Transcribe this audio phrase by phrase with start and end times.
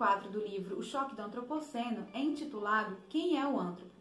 [0.00, 3.92] capítulo 4 do livro O Choque do Antropoceno é intitulado Quem é o Antropo?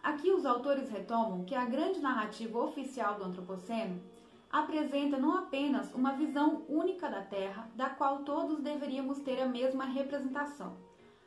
[0.00, 4.00] Aqui os autores retomam que a grande narrativa oficial do Antropoceno
[4.48, 9.84] apresenta não apenas uma visão única da Terra, da qual todos deveríamos ter a mesma
[9.84, 10.76] representação,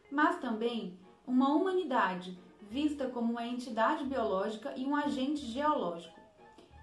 [0.09, 0.97] mas também
[1.27, 6.17] uma humanidade vista como uma entidade biológica e um agente geológico.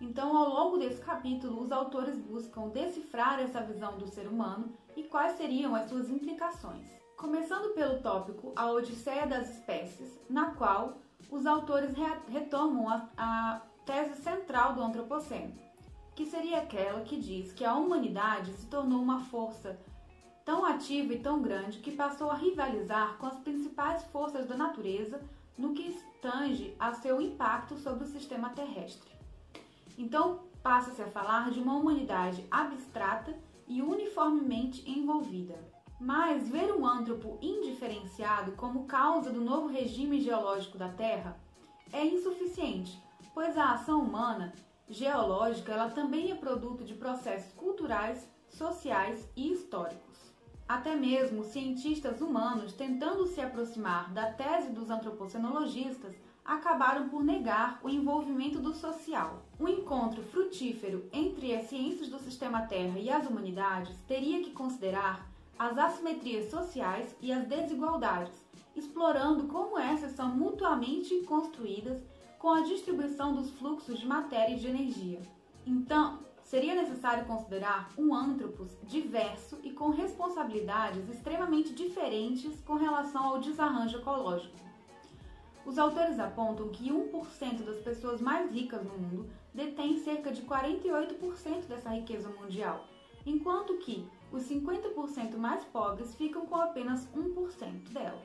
[0.02, 5.04] Então, ao longo desse capítulo, os autores buscam decifrar essa visão do ser humano e
[5.04, 7.01] quais seriam as suas implicações.
[7.22, 10.98] Começando pelo tópico A Odisseia das Espécies, na qual
[11.30, 11.94] os autores
[12.26, 15.54] retomam a, a tese central do Antropoceno,
[16.16, 19.78] que seria aquela que diz que a humanidade se tornou uma força
[20.44, 25.20] tão ativa e tão grande que passou a rivalizar com as principais forças da natureza
[25.56, 29.12] no que tange a seu impacto sobre o sistema terrestre.
[29.96, 33.32] Então, passa-se a falar de uma humanidade abstrata
[33.68, 35.81] e uniformemente envolvida.
[36.04, 41.38] Mas ver um antropo indiferenciado como causa do novo regime geológico da Terra
[41.92, 43.00] é insuficiente,
[43.32, 44.52] pois a ação humana
[44.88, 50.34] geológica ela também é produto de processos culturais, sociais e históricos.
[50.66, 57.88] Até mesmo cientistas humanos tentando se aproximar da tese dos antropocenologistas acabaram por negar o
[57.88, 59.46] envolvimento do social.
[59.60, 65.30] Um encontro frutífero entre as ciências do sistema Terra e as humanidades teria que considerar
[65.62, 68.34] as assimetrias sociais e as desigualdades,
[68.74, 72.02] explorando como essas são mutuamente construídas
[72.36, 75.20] com a distribuição dos fluxos de matéria e de energia.
[75.64, 83.38] Então, seria necessário considerar um antropos diverso e com responsabilidades extremamente diferentes com relação ao
[83.38, 84.56] desarranjo ecológico.
[85.64, 91.66] Os autores apontam que 1% das pessoas mais ricas no mundo detém cerca de 48%
[91.68, 92.84] dessa riqueza mundial,
[93.24, 98.22] enquanto que os 50% mais pobres ficam com apenas 1% dela.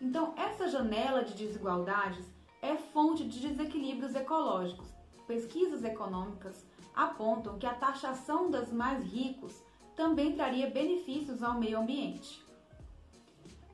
[0.00, 2.24] Então, essa janela de desigualdades
[2.60, 4.88] é fonte de desequilíbrios ecológicos.
[5.26, 9.62] Pesquisas econômicas apontam que a taxação dos mais ricos
[9.96, 12.44] também traria benefícios ao meio ambiente.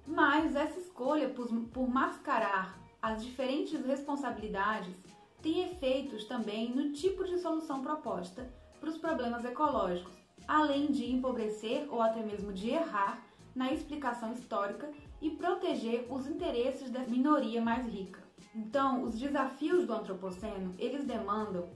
[0.06, 4.94] Mas essa escolha por, por mascarar as diferentes responsabilidades
[5.40, 10.19] tem efeitos também no tipo de solução proposta para os problemas ecológicos,
[10.50, 13.22] além de empobrecer ou até mesmo de errar
[13.54, 14.90] na explicação histórica
[15.22, 18.20] e proteger os interesses da minoria mais rica.
[18.52, 21.68] Então, os desafios do antropoceno, eles demandam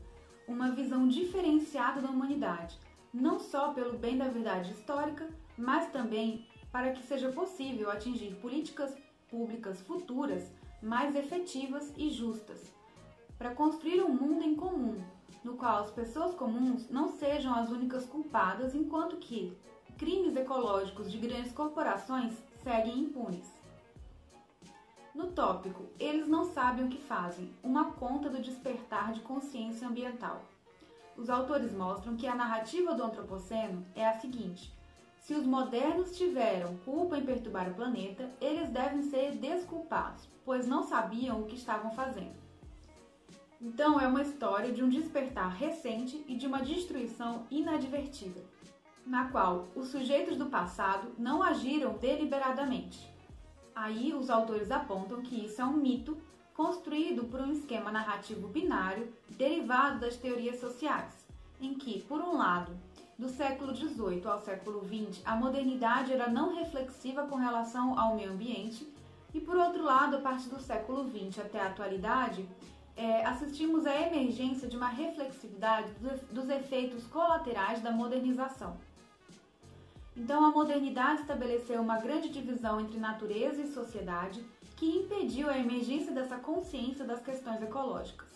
[0.48, 2.76] uma visão diferenciada da humanidade,
[3.12, 8.92] não só pelo bem da verdade histórica, mas também para que seja possível atingir políticas
[9.30, 10.50] públicas futuras
[10.82, 12.74] mais efetivas e justas,
[13.38, 15.00] para construir um mundo em comum,
[15.44, 19.56] no qual as pessoas comuns não sejam as únicas culpadas, enquanto que
[19.98, 22.32] crimes ecológicos de grandes corporações
[22.62, 23.52] seguem impunes.
[25.14, 30.42] No tópico Eles não sabem o que fazem uma conta do despertar de consciência ambiental.
[31.16, 34.74] Os autores mostram que a narrativa do Antropoceno é a seguinte:
[35.18, 40.82] se os modernos tiveram culpa em perturbar o planeta, eles devem ser desculpados, pois não
[40.82, 42.43] sabiam o que estavam fazendo.
[43.64, 48.42] Então é uma história de um despertar recente e de uma destruição inadvertida,
[49.06, 53.10] na qual os sujeitos do passado não agiram deliberadamente.
[53.74, 56.14] Aí os autores apontam que isso é um mito
[56.52, 61.26] construído por um esquema narrativo binário derivado das teorias sociais,
[61.58, 62.70] em que, por um lado,
[63.18, 68.30] do século XVIII ao século XX, a modernidade era não reflexiva com relação ao meio
[68.30, 68.86] ambiente,
[69.32, 72.46] e por outro lado, a partir do século XX até a atualidade,
[72.96, 75.88] é, assistimos à emergência de uma reflexividade
[76.30, 78.76] dos efeitos colaterais da modernização.
[80.16, 84.44] Então, a modernidade estabeleceu uma grande divisão entre natureza e sociedade
[84.76, 88.28] que impediu a emergência dessa consciência das questões ecológicas.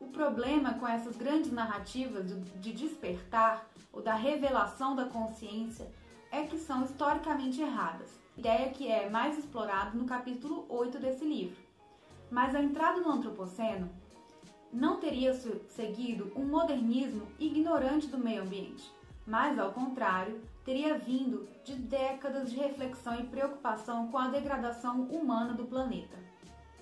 [0.00, 2.26] O problema com essas grandes narrativas
[2.60, 5.90] de despertar ou da revelação da consciência
[6.30, 11.67] é que são historicamente erradas, ideia que é mais explorada no capítulo 8 desse livro.
[12.30, 13.90] Mas a entrada no antropoceno
[14.72, 15.32] não teria
[15.68, 18.90] seguido um modernismo ignorante do meio ambiente,
[19.26, 25.54] mas ao contrário, teria vindo de décadas de reflexão e preocupação com a degradação humana
[25.54, 26.16] do planeta.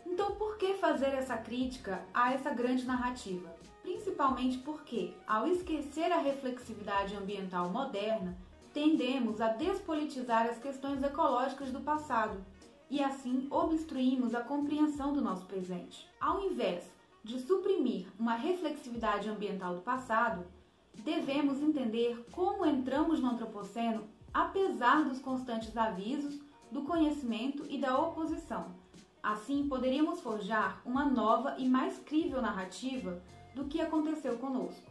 [0.05, 3.55] Então, por que fazer essa crítica a essa grande narrativa?
[3.83, 8.37] Principalmente porque, ao esquecer a reflexividade ambiental moderna,
[8.73, 12.45] tendemos a despolitizar as questões ecológicas do passado
[12.91, 16.09] e assim obstruímos a compreensão do nosso presente.
[16.21, 16.91] Ao invés
[17.25, 20.47] de suprimir uma reflexividade ambiental do passado,
[20.95, 26.39] devemos entender como entramos no antropoceno apesar dos constantes avisos
[26.71, 28.75] do conhecimento e da oposição.
[29.23, 33.21] Assim, poderíamos forjar uma nova e mais crível narrativa
[33.55, 34.91] do que aconteceu conosco.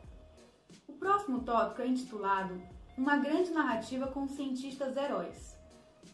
[0.88, 2.62] O próximo tópico é intitulado
[2.98, 5.55] Uma grande narrativa com cientistas heróis.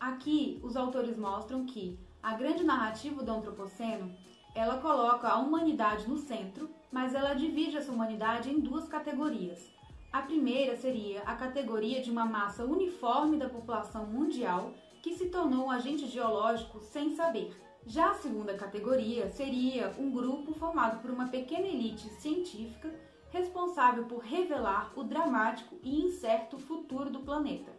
[0.01, 4.11] Aqui, os autores mostram que a grande narrativa do antropoceno,
[4.55, 9.69] ela coloca a humanidade no centro, mas ela divide essa humanidade em duas categorias.
[10.11, 15.67] A primeira seria a categoria de uma massa uniforme da população mundial que se tornou
[15.67, 17.55] um agente geológico sem saber.
[17.85, 22.91] Já a segunda categoria seria um grupo formado por uma pequena elite científica
[23.29, 27.71] responsável por revelar o dramático e incerto futuro do planeta.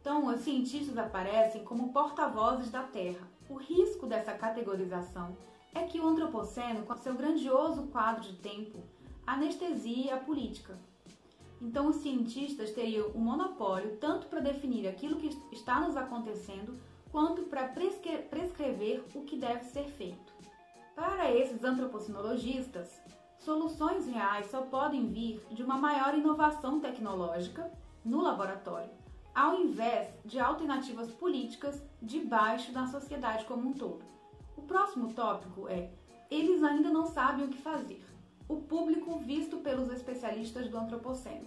[0.00, 3.28] Então, os cientistas aparecem como porta-vozes da Terra.
[3.48, 5.36] O risco dessa categorização
[5.74, 8.78] é que o antropoceno, com seu grandioso quadro de tempo,
[9.26, 10.78] anestesia a política.
[11.60, 16.78] Então, os cientistas teriam o um monopólio tanto para definir aquilo que está nos acontecendo,
[17.10, 20.32] quanto para prescrever o que deve ser feito.
[20.94, 23.00] Para esses antropocinologistas,
[23.38, 27.70] soluções reais só podem vir de uma maior inovação tecnológica
[28.04, 28.90] no laboratório,
[29.38, 34.04] ao invés de alternativas políticas debaixo da sociedade como um todo.
[34.56, 35.92] O próximo tópico é:
[36.28, 38.04] eles ainda não sabem o que fazer.
[38.48, 41.46] O público visto pelos especialistas do antropoceno.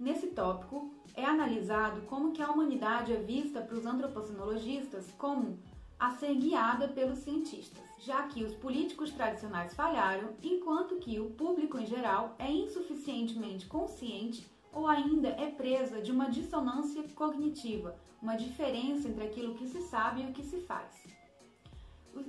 [0.00, 5.58] Nesse tópico, é analisado como que a humanidade é vista para os antropocinologistas como
[5.98, 11.78] a ser guiada pelos cientistas, já que os políticos tradicionais falharam, enquanto que o público
[11.78, 19.08] em geral é insuficientemente consciente ou ainda é presa de uma dissonância cognitiva, uma diferença
[19.08, 21.02] entre aquilo que se sabe e o que se faz.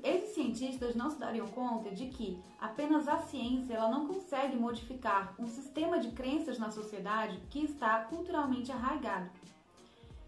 [0.02, 5.36] Esses cientistas não se dariam conta de que apenas a ciência ela não consegue modificar
[5.38, 9.30] um sistema de crenças na sociedade que está culturalmente arraigado.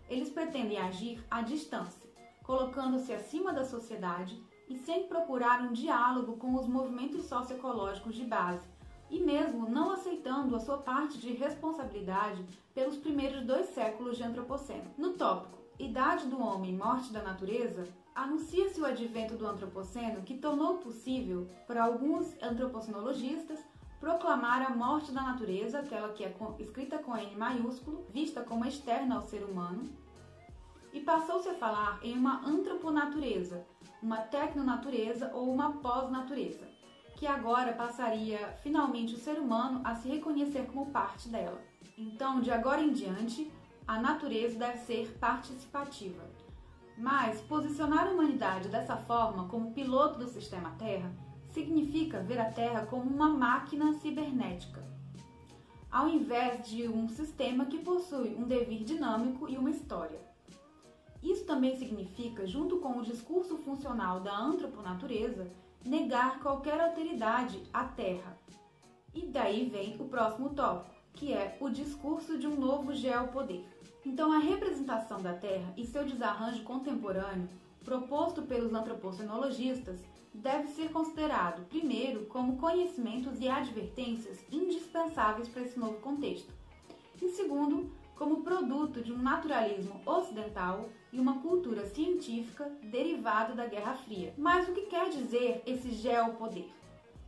[0.09, 2.09] Eles pretendem agir à distância,
[2.43, 4.37] colocando-se acima da sociedade
[4.67, 8.67] e sem procurar um diálogo com os movimentos socioecológicos de base,
[9.09, 14.91] e mesmo não aceitando a sua parte de responsabilidade pelos primeiros dois séculos de antropoceno.
[14.97, 20.37] No tópico Idade do Homem e Morte da Natureza, anuncia-se o advento do antropoceno que
[20.37, 23.59] tornou possível para alguns antropocenologistas
[23.99, 29.15] proclamar a morte da natureza, aquela que é escrita com N maiúsculo, vista como externa
[29.15, 29.83] ao ser humano,
[30.93, 33.65] e passou-se a falar em uma antroponatureza,
[34.01, 36.67] uma tecnonatureza ou uma pós-natureza,
[37.19, 41.61] que agora passaria finalmente o ser humano a se reconhecer como parte dela.
[41.97, 43.51] Então, de agora em diante,
[43.85, 46.23] a natureza deve ser participativa.
[46.97, 51.11] Mas posicionar a humanidade dessa forma como piloto do sistema Terra
[51.51, 54.81] significa ver a Terra como uma máquina cibernética,
[55.91, 60.21] ao invés de um sistema que possui um devir dinâmico e uma história.
[61.21, 65.51] Isso também significa, junto com o discurso funcional da antroponatureza,
[65.83, 68.37] negar qualquer alteridade à Terra.
[69.13, 73.63] E daí vem o próximo tópico, que é o discurso de um novo geopoder.
[74.05, 77.49] Então, a representação da Terra e seu desarranjo contemporâneo,
[77.83, 79.99] proposto pelos antropocenologistas,
[80.33, 86.53] deve ser considerado, primeiro, como conhecimentos e advertências indispensáveis para esse novo contexto,
[87.21, 93.93] e segundo, como produto de um naturalismo ocidental e uma cultura científica derivada da Guerra
[93.93, 94.33] Fria.
[94.37, 96.67] Mas o que quer dizer esse geopoder?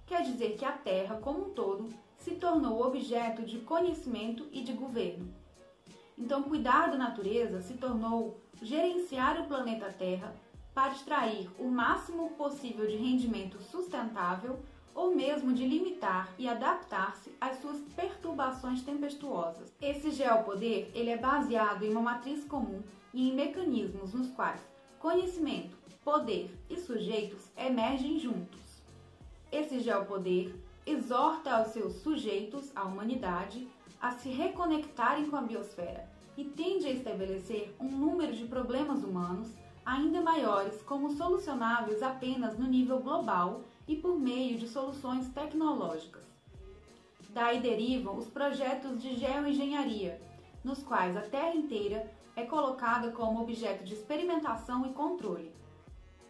[0.06, 4.74] Quer dizer que a Terra, como um todo, se tornou objeto de conhecimento e de
[4.74, 5.34] governo.
[6.18, 10.36] Então, cuidar da natureza se tornou gerenciar o planeta Terra
[10.74, 14.60] para extrair o máximo possível de rendimento sustentável
[14.94, 19.74] ou mesmo de limitar e adaptar-se às suas perturbações tempestuosas.
[19.82, 22.82] Esse geopoder ele é baseado em uma matriz comum
[23.14, 24.62] e em mecanismos nos quais
[25.00, 28.60] conhecimento, poder e sujeitos emergem juntos.
[29.52, 30.56] Esse geopoder
[30.86, 33.68] exorta aos seus sujeitos, a humanidade,
[34.00, 36.08] a se reconectarem com a biosfera
[36.38, 39.50] e tende a estabelecer um número de problemas humanos
[39.86, 46.24] ainda maiores como solucionáveis apenas no nível global e por meio de soluções tecnológicas.
[47.32, 50.22] Daí derivam os projetos de geoengenharia,
[50.64, 55.54] nos quais a Terra inteira é colocada como objeto de experimentação e controle.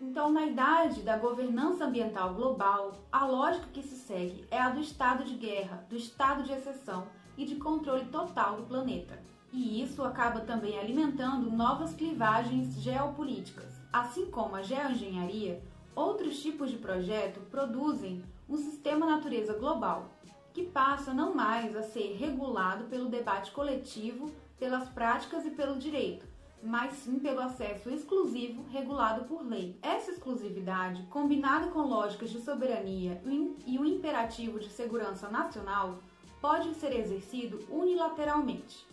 [0.01, 4.79] Então, na idade da governança ambiental global, a lógica que se segue é a do
[4.79, 9.21] estado de guerra, do estado de exceção e de controle total do planeta.
[9.53, 13.79] E isso acaba também alimentando novas clivagens geopolíticas.
[13.93, 15.61] Assim como a geoengenharia,
[15.95, 20.09] outros tipos de projeto produzem um sistema natureza global,
[20.53, 26.25] que passa não mais a ser regulado pelo debate coletivo, pelas práticas e pelo direito,
[26.61, 29.77] mas sim pelo acesso exclusivo regulado por lei.
[29.81, 33.21] Essa exclusividade, combinada com lógicas de soberania
[33.65, 35.99] e o imperativo de segurança nacional,
[36.41, 38.85] pode ser exercido unilateralmente.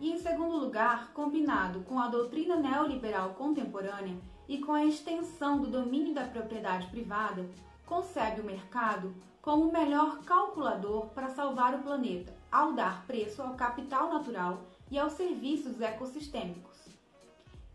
[0.00, 4.16] E, em segundo lugar, combinado com a doutrina neoliberal contemporânea
[4.48, 7.48] e com a extensão do domínio da propriedade privada,
[7.86, 13.54] concebe o mercado como o melhor calculador para salvar o planeta, ao dar preço ao
[13.54, 16.78] capital natural e aos serviços ecossistêmicos.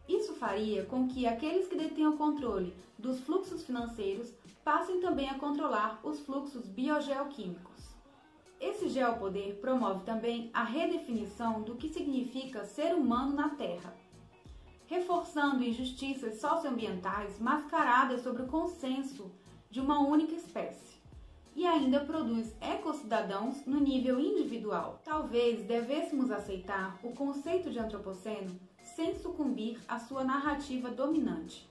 [0.07, 4.33] Isso faria com que aqueles que detenham controle dos fluxos financeiros
[4.63, 7.89] passem também a controlar os fluxos biogeoquímicos.
[8.59, 13.95] Esse geopoder promove também a redefinição do que significa ser humano na Terra,
[14.89, 19.31] reforçando injustiças socioambientais mascaradas sobre o consenso
[19.69, 20.97] de uma única espécie.
[21.55, 24.99] E ainda produz ecocidadãos no nível individual.
[25.05, 31.69] Talvez devêssemos aceitar o conceito de antropoceno sem sucumbir à sua narrativa dominante,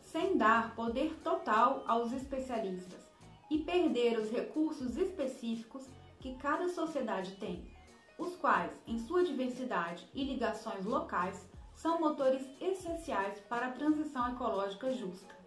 [0.00, 3.00] sem dar poder total aos especialistas
[3.50, 5.84] e perder os recursos específicos
[6.18, 7.62] que cada sociedade tem,
[8.18, 14.92] os quais, em sua diversidade e ligações locais, são motores essenciais para a transição ecológica
[14.92, 15.43] justa.